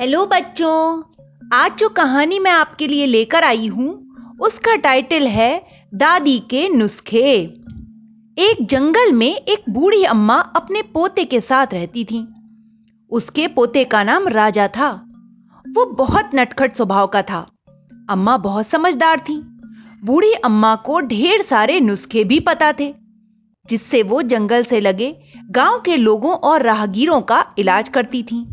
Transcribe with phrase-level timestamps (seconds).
[0.00, 1.02] Hello बच्चों।
[1.52, 3.88] आज जो कहानी मैं आपके लिए लेकर आई हूँ,
[4.40, 7.32] उसका टाइटल है दादी के नुस्खे।
[8.38, 12.26] एक जंगल में एक बूढ़ी अम्मा अपने पोते के साथ रहती थी।
[13.10, 14.90] उसके पोते का नाम राजा था।
[15.66, 17.46] वो बहुत नटखट स्वभाव का था।
[18.10, 19.38] अम्मा बहुत समझदार थी।
[20.04, 22.94] बूढ़ी अम्मा को ढेर सारे नुस्खे भी पता थे,
[23.68, 25.14] जिससे वो जंगल से लगे
[25.50, 28.46] गाँव के लोगों और राहगीरों का इलाज करती थी।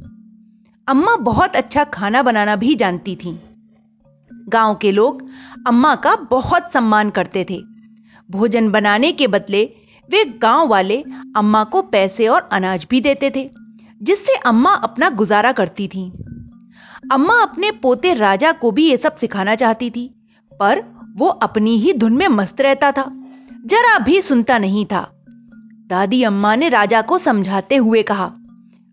[0.88, 3.40] अम्मा बहुत अच्छा खाना बनाना भी जानती थी।
[4.50, 5.22] गाँव के लोग
[5.68, 7.62] अम्मा का बहुत सम्मान करते थे।
[8.30, 9.64] भोजन बनाने के बदले
[10.10, 11.04] वे गाँव वाले
[11.38, 13.50] अम्मा को पैसे और अनाज भी देते थे,
[14.02, 16.10] जिससे अम्मा अपना गुजारा करती थी।
[17.12, 20.08] अम्मा अपने पोते राजा को भी यह सब सिखाना चाहती थी,
[20.52, 20.84] पर
[21.16, 23.12] वो अपनी ही धुन में मस्त रहता था,
[23.66, 25.10] जरा भी सुनता नहीं था।
[25.88, 28.32] दादी अम्मा ने राजा को समझाते हुए कहा,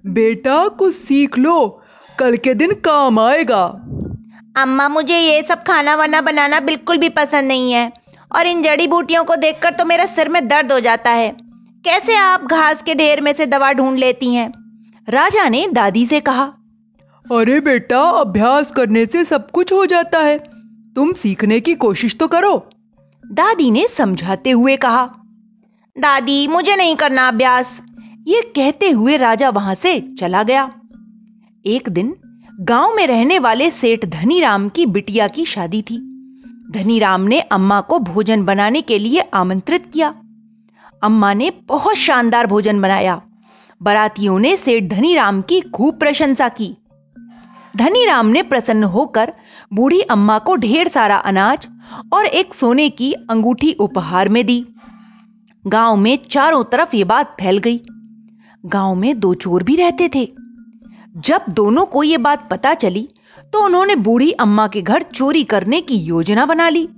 [0.05, 1.80] बेटा कुछ सीख लो
[2.21, 3.63] कल के दिन काम आएगा।
[4.57, 7.91] अम्मा मुझे ये सब खाना वाना बनाना बिल्कुल भी पसंद नहीं है।
[8.37, 11.29] और इन जड़ी बूटियों को देखकर तो मेरा सिर में दर्द हो जाता है।
[11.85, 14.53] कैसे आप घास के ढेर में से दवा ढूंढ लेती हैं?
[15.09, 16.45] राजा ने दादी से कहा
[17.27, 20.39] अरे बेटा अभ्यास करने से सब कुछ हो जाता है।
[20.97, 22.57] तुम सीखने की कोशिश तो करो।
[23.25, 25.05] दादी ने समझाते हुए कहा
[25.97, 27.81] दादी मुझे नहीं करना अभ्यास।
[28.27, 30.71] ये कहते हुए राजा वहाँ से चला गया।
[31.67, 32.17] एक दिन
[32.61, 35.97] गाँव में रहने वाले सेठ धनीराम की बिटिया की शादी थी।
[36.71, 40.15] धनीराम ने अम्मा को भोजन बनाने के लिए आमंत्रित किया।
[41.03, 43.23] अम्मा ने बहुत शानदार भोजन बनाया।
[43.83, 46.77] बरातियों ने सेठ धनीराम की खूब प्रशंसा की।
[47.77, 49.33] धनीराम ने प्रसन्न होकर
[49.73, 51.69] बूढ़ी अम्मा को ढेर सारा अनाज
[52.13, 54.67] और एक सोने की अंगूठी उपहार में दी।
[55.67, 57.81] गाँव में चारों तरफ़ ये बात फैल गई।
[58.67, 60.40] गाँव में दो चोर भी रहते थे।
[61.15, 63.09] जब दोनों को यह बात पता चली
[63.53, 66.89] तो उन्होंने बूढ़ी अम्मा के घर चोरी करने की योजना बना ली।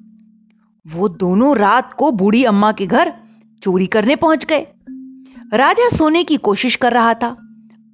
[0.86, 3.12] वो दोनों रात को बूढ़ी अम्मा के घर
[3.62, 4.66] चोरी करने पहुँच गए।
[5.54, 7.30] राजा सोने की कोशिश कर रहा था,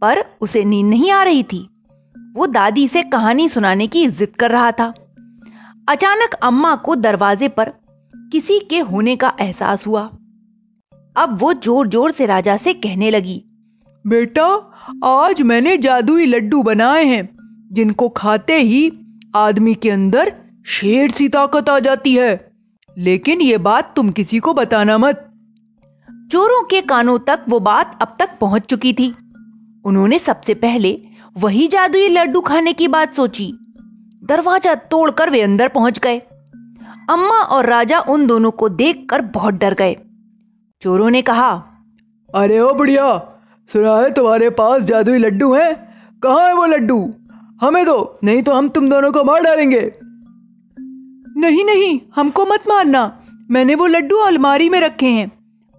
[0.02, 1.68] पर उसे नींद नहीं आ रही थी।
[2.34, 4.92] वो दादी से कहानी सुनाने की जिद कर रहा था।
[5.88, 7.72] अचानक अम्मा को दरवाजे पर
[8.32, 10.02] किसी के होने का एहसास हुआ।
[11.16, 13.42] अब वो ज़ोर ज़ोर से राजा से कहने लगी
[14.08, 14.72] बेटा
[15.04, 17.28] आज मैंने जादुई लड्डू बनाए हैं
[17.72, 18.92] जिनको खाते ही
[19.36, 20.32] आदमी के अंदर
[20.66, 22.50] शेर सी ताकत आ जाती है।
[22.98, 25.32] लेकिन यह बात तुम किसी को बताना मत।
[26.32, 29.14] चोरों के कानों तक वो बात अब तक पहुँच चुकी थी।
[29.84, 31.00] उन्होंने सबसे पहले
[31.36, 33.52] वही जादुई लड्डू खाने की बात सोची।
[34.24, 36.18] दरवाज़ा तोड़कर वे अंदर पहुँच गए।
[37.10, 39.96] अम्मा और राजा उन दोनों को देखकर बहुत डर गए।
[40.82, 41.50] चोरों ने कहा
[42.34, 43.34] अरे ओ बुढ़िया
[43.72, 45.74] सुना है तुम्हारे पास जादुई लड्डू हैं?
[46.22, 47.14] कहाँ है वो लड्डू?
[47.60, 49.92] हमें दो, नहीं तो हम तुम दोनों को मार डालेंगे।
[51.36, 53.20] नहीं नहीं, हमको मत मारना।
[53.50, 55.32] मैंने वो लड्डू अलमारी में रखे हैं।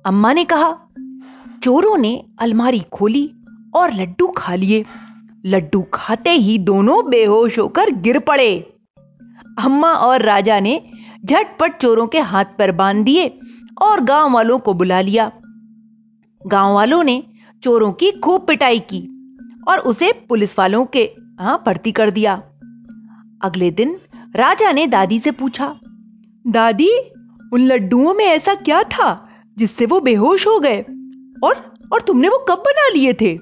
[0.05, 0.77] अम्मा ने कहा,
[1.63, 3.33] चोरों ने अलमारी खोली
[3.75, 4.85] और लड्डू खा लिए।
[5.45, 8.73] लड्डू खाते ही दोनों बेहोश होकर गिर पड़े।
[9.63, 10.81] अम्मा और राजा ने
[11.25, 13.39] झटपट चोरों के हाथ पर बाँध दिए
[13.81, 15.31] और गाँव वालों को बुला लिया।
[16.47, 17.23] गाँव वालों ने
[17.63, 19.07] चोरों की खूब पिटाई की
[19.67, 22.35] और उसे पुलिस वालों के यहाँ भर्ती कर दिया।
[23.41, 23.97] अगले दिन
[24.35, 25.79] राजा ने दादी से पूछा,
[26.47, 26.91] दादी,
[27.53, 30.81] उन लड्डुओं में ऐसा क्या था जिससे वो बेहोश हो गए?
[31.43, 33.39] और और तुमने वो कब बना लिए थे?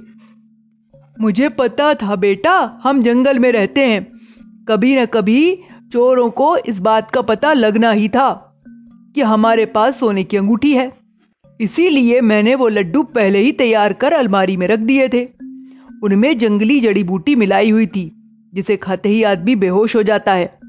[1.21, 4.11] मुझे पता था बेटा, हम जंगल में रहते हैं।
[4.69, 5.59] कभी न कभी
[5.91, 8.59] चोरों को इस बात का पता लगना ही था
[9.15, 11.06] कि हमारे पास सोने की अंगूठी है।
[11.61, 15.25] इसीलिए मैंने वो लड्डू पहले ही तैयार कर अलमारी में रख दिए थे।
[16.03, 18.15] उनमें जंगली जड़ी बूटी मिलाई हुई थी,
[18.53, 20.59] जिसे खाते ही आदमी बेहोश हो जाता है।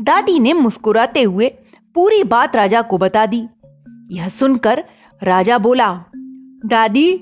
[0.00, 1.54] दादी ने मुस्कुराते हुए
[1.94, 3.46] पूरी बात राजा को बता दी।
[4.10, 4.84] यह सुनकर
[5.22, 6.04] राजा बोला,
[6.66, 7.12] दादी,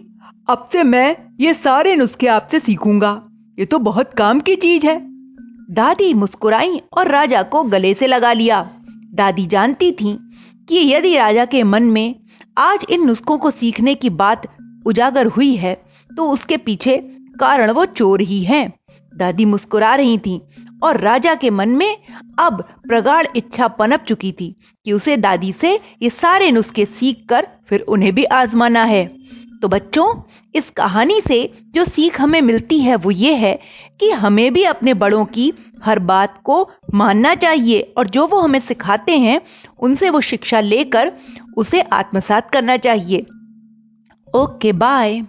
[0.48, 5.00] अब से मैं ये सारे नुस्खे आपसे सीखूँगा। ये तो बहुत काम की चीज़ है।
[5.70, 8.70] दादी मुस्कुराई और राजा को गले से लगा लिया।
[9.14, 10.18] दादी जानती थी
[10.68, 12.21] कि यदि राजा के मन में
[12.56, 14.42] आज इन नुस्खों को सीखने की बात
[14.86, 15.74] उजागर हुई है
[16.10, 16.96] तो उसके पीछे
[17.40, 18.72] कारण वो चोर ही हैं।
[19.12, 20.40] दादी मुस्कुरा रही थी
[20.82, 21.96] और राजा के मन में
[22.38, 24.54] अब प्रगाढ़ इच्छा पनप चुकी थी
[24.84, 29.08] कि उसे दादी से ये सारे नुस्खे सीख कर फिर उन्हें भी आजमाना है।
[29.62, 30.22] तो बच्चों,
[30.54, 33.58] इस कहानी से जो सीख हमें मिलती है वो ये है
[34.00, 35.52] कि हमें भी अपने बड़ों की
[35.84, 39.40] हर बात को मानना चाहिए और जो वो हमें सिखाते हैं,
[39.78, 41.12] उनसे वो शिक्षा लेकर
[41.56, 43.26] उसे आत्मसात करना चाहिए।
[44.28, 45.20] Okay bye